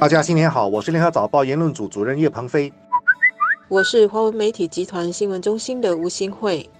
[0.00, 2.72] 大家新年好，我是联合早报言论组主任叶鹏飞。
[3.66, 6.70] 我是华文媒体集团新闻中心的吴新慧。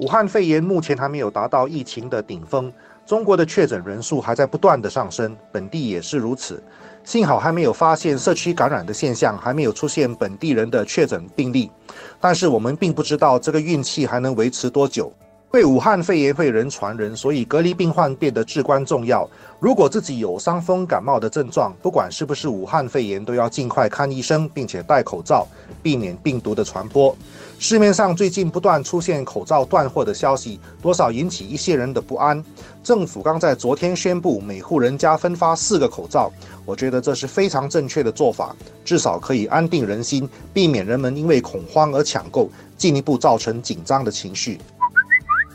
[0.00, 2.72] 武汉肺炎目前还没有达到疫情的顶峰，
[3.04, 6.62] 中国的确诊人数还在不断的上升，本地也是如此。
[7.04, 11.70] 幸好还没有发现社区感染的现象，还没有出现本地人的确诊病例。
[12.18, 15.12] 但是我们并不知道这个运气还能维持多久。
[15.52, 19.26] 为武汉肺炎会人传人，所以隔离病患变得至关重要。
[19.58, 25.46] 如果自己有伤风感冒的症状，不管是不是武汉肺炎，都要尽快看医生，并且戴口罩，
[25.82, 27.16] 避免病毒的传播。
[27.58, 32.44] 市面上最近不断出现口罩断货的消息，多少引起一些人的不安。
[32.84, 36.30] 政府刚在昨天宣布，每户人家分发四个口罩，
[36.66, 44.60] 我觉得这是非常正确的做法，至少可以安定人心，避免人们因为恐慌而抢购，进一步造成紧张的情绪。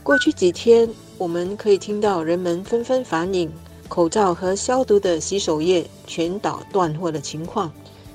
[0.04, 3.50] 过去几天，我们可以听到人们纷纷反映
[3.88, 7.72] 口罩和消毒的洗手液全岛断货的情况，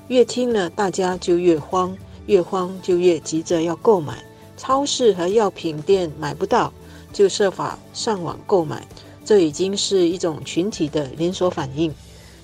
[0.07, 1.97] 越听了大家就越慌。
[2.27, 4.23] 越慌就越急着要购买，
[4.55, 6.71] 超市和药品店买不到，
[7.11, 8.87] 就设法上网购买。
[9.25, 11.91] 这已经是一种群体的连锁反应。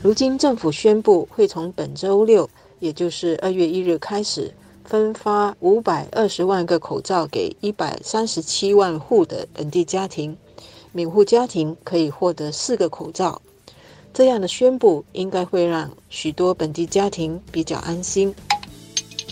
[0.02, 4.52] 如今政府宣布，会从本周六，也就是二月一日开始，
[4.86, 10.38] 分发五百二十万个口罩给一百三十七万户的本地家庭，
[10.92, 13.42] 每户家庭可以获得四个口罩。
[14.14, 18.34] 这样的宣布应该会让许多本地家庭比较安心。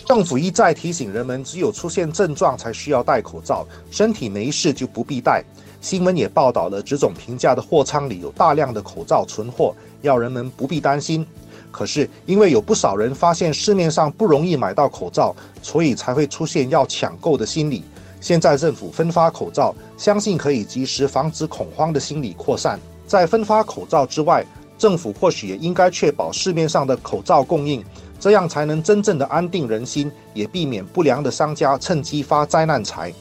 [0.04, 5.42] 政府一再提醒人们，只有出现症状才需要戴口罩，身体没事就不必戴。
[5.80, 11.26] 新闻也报道了，这种评价的货仓里有大量的口罩存货，要人们不必担心。
[11.74, 17.82] 可是因为有不少人发现市面上不容易买到口罩，所以才会出现要抢购的心理。
[18.20, 22.78] 现在政府分发口罩，相信可以及时防止恐慌的心理扩散。
[23.08, 24.46] 在分发口罩之外，
[24.78, 27.84] 政府或许也应该确保市面上的口罩供应。
[28.20, 33.12] 这样才能真正的安定人心，也避免不良的商家趁机发灾难财。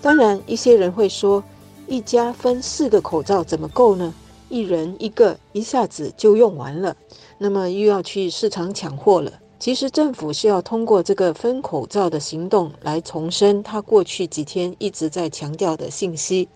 [0.00, 1.44] 当然，一些人会说，
[1.86, 4.12] 一家分四个口罩怎么够呢？
[4.48, 6.96] 一人一个，一下子就用完了，
[7.38, 9.32] 那么又要去市场抢货了。
[9.58, 16.48] 其实，政府是要通过这个分口罩的行动来重申他过去几天一直在强调的信息，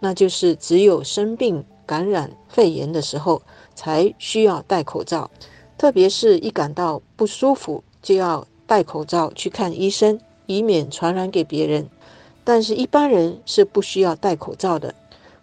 [0.00, 3.40] 那就是只有生病感染肺炎的时候
[3.76, 5.30] 才需要戴口罩。
[5.78, 11.88] 特别是一感到不舒服，就要戴口罩去看医生，以免传染给别人。
[12.42, 14.92] 但是，一般人是不需要戴口罩的。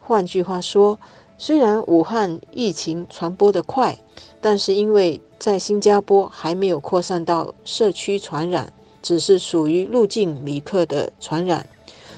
[0.02, 1.00] 换句话说，
[1.38, 3.98] 虽然武汉疫情传播得快，
[4.40, 11.68] 但是因为在新加坡还没有扩散到社区传染，只是属于入境旅客的传染，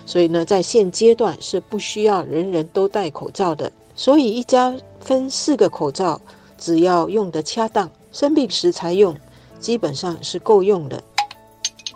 [0.05, 3.71] 所以呢，在现阶段是不需要人人都戴口罩的。
[3.95, 6.21] 所以，一家分四个口罩，
[6.55, 7.89] 只要用得恰当。
[8.11, 9.15] 生病时才用，
[9.59, 11.03] 基本上是够用的。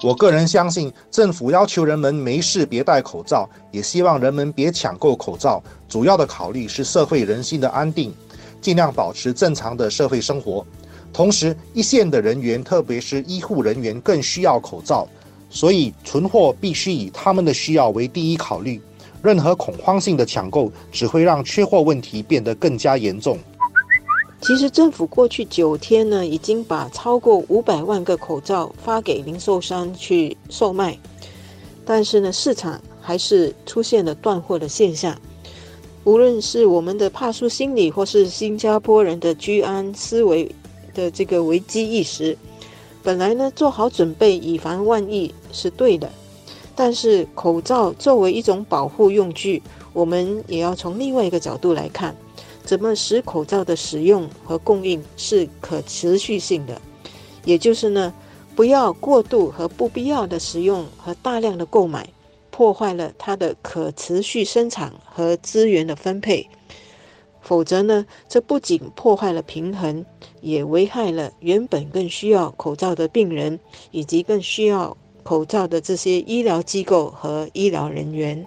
[0.03, 5.61] 我个人相信，政府要求人们没事别戴口罩，也希望人们别抢购口罩。
[5.87, 8.11] 主要的考虑是社会人心的安定，
[8.59, 10.65] 尽量保持正常的社会生活。
[11.13, 15.07] 同时，一线的人员，特别是医护人员，更需要口罩，
[15.51, 18.81] 所以存货必须以他们的需要为第一考虑。
[19.21, 23.37] 任何恐慌性的抢购，只会让缺货问题变得更加严重。
[24.41, 30.97] 其实政府过去九天呢，已经把超过五百万个口罩发给零售商去售卖，
[31.85, 35.15] 但是呢，市场还是出现了断货的现象。
[36.03, 40.49] 无论是我们的怕输心理，或是新加坡人的居安思危
[40.95, 42.35] 的这个危机意识，
[43.03, 46.11] 本来呢做好准备以防万一是对的，
[46.75, 49.61] 但是口罩作为一种保护用具，
[49.93, 52.15] 我们也要从另外一个角度来看。
[52.63, 56.81] 怎么使口罩的使用和供应是可持续性的？
[57.43, 58.13] 也就是呢，
[58.55, 62.07] 不要过度和不必要的使用和大量的购买，
[62.49, 66.47] 破坏了它的可持续生产和资源的分配。
[67.41, 70.05] 否则呢，这不仅破坏了平衡，
[70.41, 73.59] 也危害了原本更需要口罩的病人，
[73.89, 78.45] 以及更需要口罩的这些医疗机构和医疗人员。